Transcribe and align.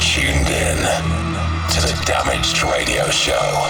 tuned 0.00 0.48
in 0.48 0.76
to 1.68 1.80
the 1.84 2.02
Damaged 2.06 2.62
Radio 2.62 3.08
Show. 3.10 3.68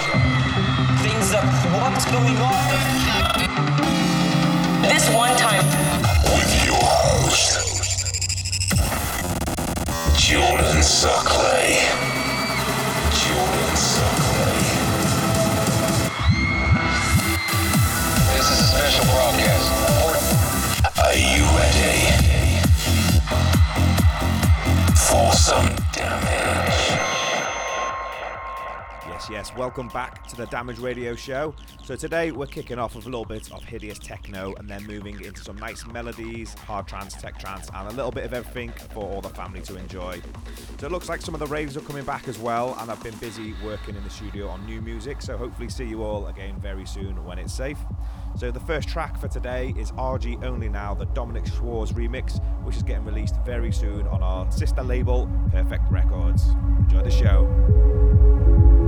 Things 1.03 1.33
up. 1.33 1.43
What's 1.75 2.05
going 2.05 2.37
on? 2.37 2.71
This 4.81 5.09
one 5.13 5.35
time. 5.35 5.65
With 6.35 6.65
your 6.65 6.79
host, 6.79 7.83
Jordan 10.17 10.81
Suckley. 10.81 11.83
Jordan 13.11 13.75
Suckley. 13.75 14.61
This 18.37 18.47
is 18.51 18.59
a 18.59 18.67
special 18.71 19.05
broadcast. 19.05 19.60
Yes. 29.41 29.57
Welcome 29.57 29.87
back 29.87 30.27
to 30.27 30.35
the 30.35 30.45
Damaged 30.45 30.77
Radio 30.77 31.15
Show. 31.15 31.55
So 31.83 31.95
today 31.95 32.31
we're 32.31 32.45
kicking 32.45 32.77
off 32.77 32.95
with 32.95 33.07
a 33.07 33.09
little 33.09 33.25
bit 33.25 33.51
of 33.51 33.63
hideous 33.63 33.97
techno 33.97 34.53
and 34.59 34.69
then 34.69 34.85
moving 34.85 35.19
into 35.19 35.43
some 35.43 35.57
nice 35.57 35.83
melodies, 35.87 36.53
hard 36.53 36.85
trance, 36.85 37.15
tech 37.15 37.39
trance, 37.39 37.67
and 37.73 37.87
a 37.87 37.91
little 37.91 38.11
bit 38.11 38.23
of 38.23 38.35
everything 38.35 38.71
for 38.93 39.03
all 39.03 39.19
the 39.19 39.29
family 39.29 39.61
to 39.61 39.77
enjoy. 39.77 40.21
So 40.77 40.85
it 40.85 40.91
looks 40.91 41.09
like 41.09 41.23
some 41.23 41.33
of 41.33 41.39
the 41.39 41.47
raves 41.47 41.75
are 41.75 41.81
coming 41.81 42.03
back 42.03 42.27
as 42.27 42.37
well, 42.37 42.77
and 42.79 42.91
I've 42.91 43.01
been 43.01 43.15
busy 43.15 43.55
working 43.65 43.95
in 43.95 44.03
the 44.03 44.11
studio 44.11 44.47
on 44.47 44.63
new 44.67 44.79
music. 44.79 45.23
So 45.23 45.35
hopefully 45.37 45.69
see 45.69 45.85
you 45.85 46.03
all 46.03 46.27
again 46.27 46.59
very 46.59 46.85
soon 46.85 47.25
when 47.25 47.39
it's 47.39 47.51
safe. 47.51 47.79
So 48.37 48.51
the 48.51 48.59
first 48.59 48.89
track 48.89 49.19
for 49.19 49.27
today 49.27 49.73
is 49.75 49.91
RG 49.93 50.43
Only 50.43 50.69
Now, 50.69 50.93
the 50.93 51.05
Dominic 51.05 51.47
Schwartz 51.47 51.93
remix, 51.93 52.39
which 52.63 52.75
is 52.75 52.83
getting 52.83 53.05
released 53.05 53.37
very 53.43 53.71
soon 53.71 54.05
on 54.05 54.21
our 54.21 54.51
sister 54.51 54.83
label, 54.83 55.27
Perfect 55.51 55.89
Records. 55.89 56.45
Enjoy 56.77 57.01
the 57.01 57.09
show. 57.09 58.80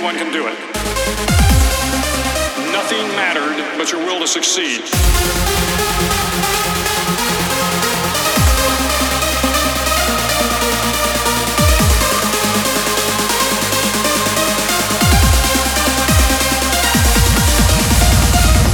anyone 0.00 0.16
can 0.16 0.32
do 0.32 0.46
it. 0.46 0.56
Nothing 2.72 3.06
mattered 3.16 3.76
but 3.76 3.92
your 3.92 4.00
will 4.00 4.18
to 4.20 4.26
succeed. 4.26 4.80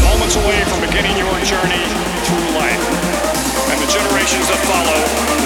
Moments 0.04 0.36
away 0.36 0.62
from 0.64 0.80
beginning 0.80 1.16
your 1.18 1.34
journey 1.42 1.82
through 2.22 2.54
life 2.54 2.84
and 3.70 3.80
the 3.82 3.90
generations 3.90 4.46
that 4.46 4.60
follow 4.62 5.45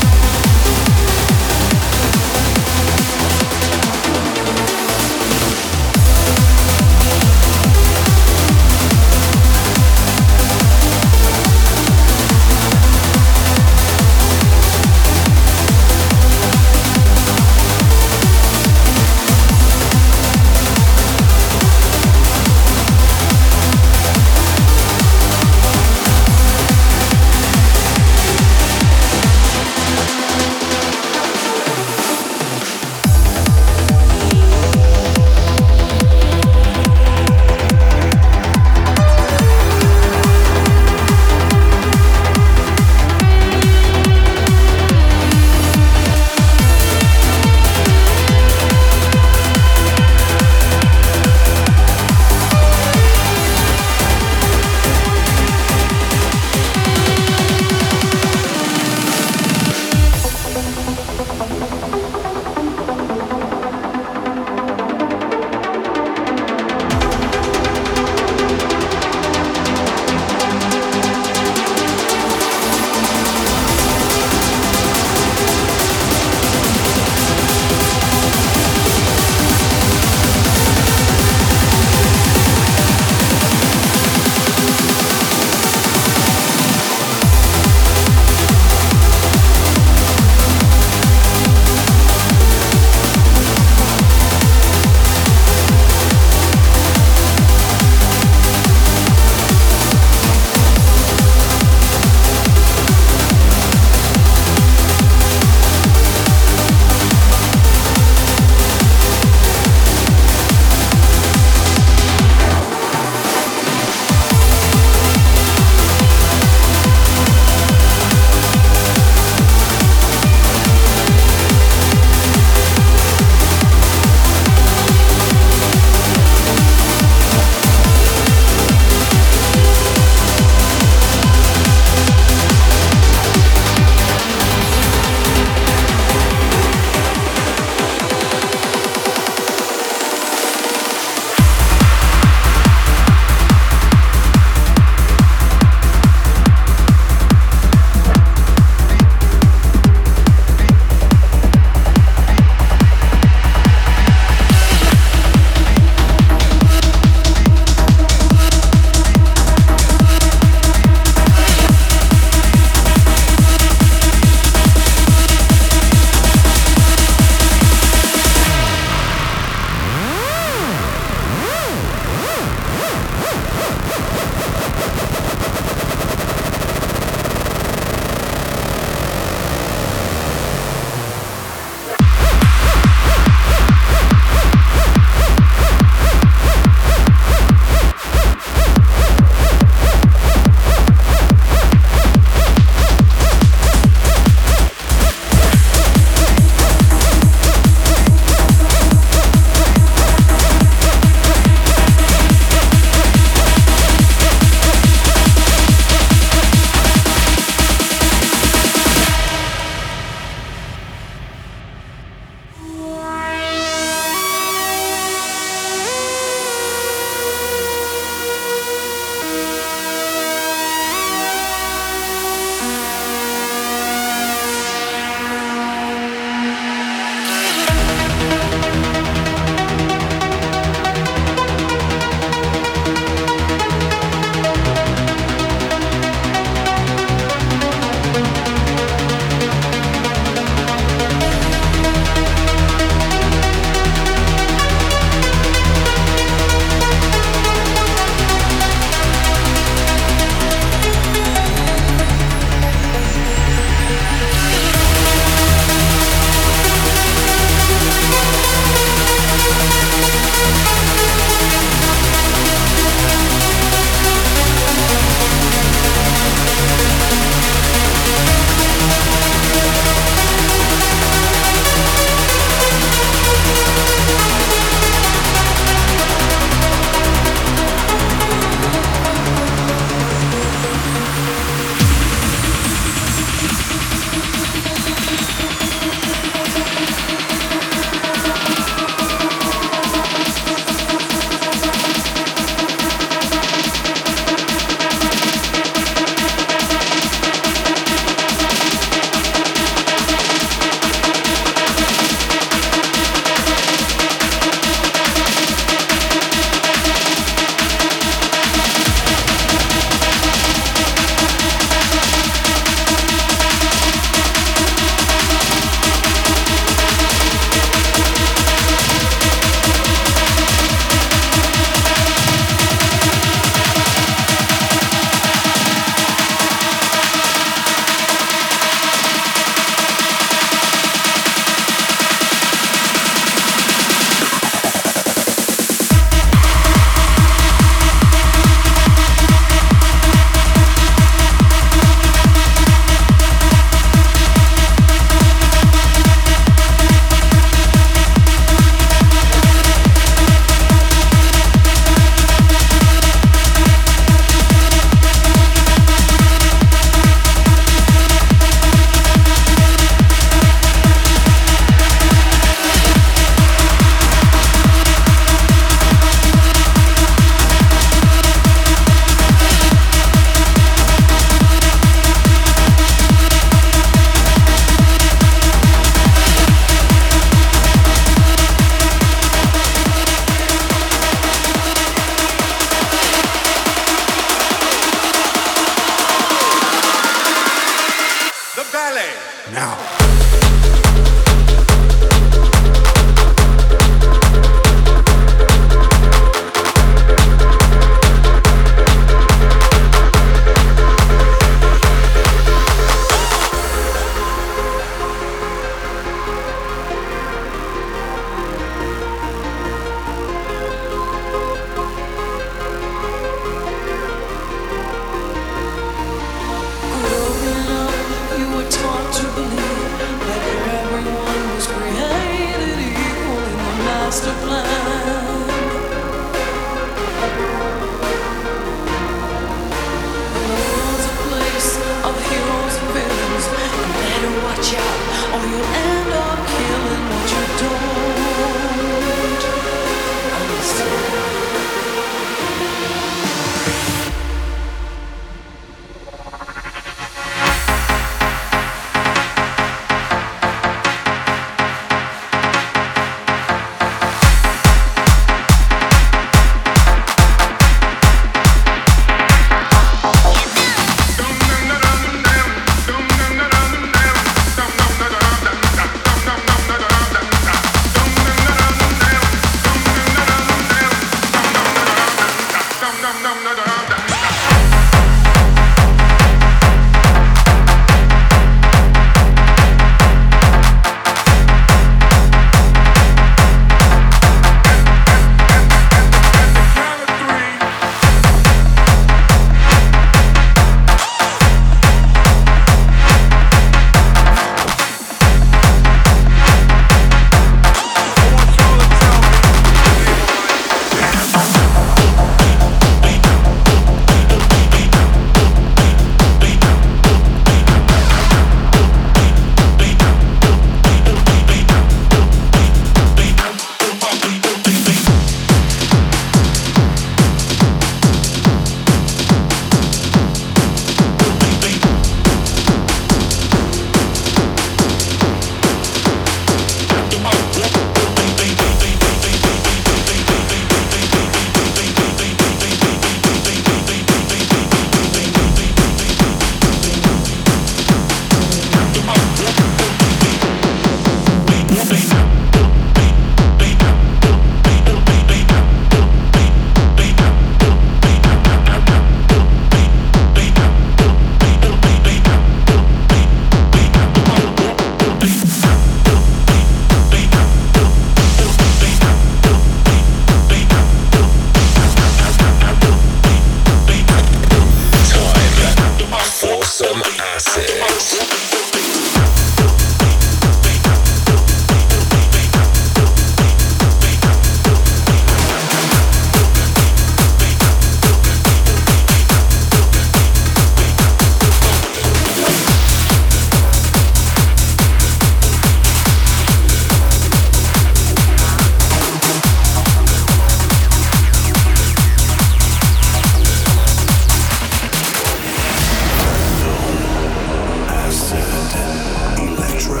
Metro 599.84 600.00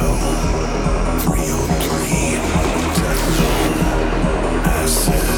303 1.18 2.40
Death 2.96 3.24
Zone 3.36 3.84
Acid. 4.64 5.33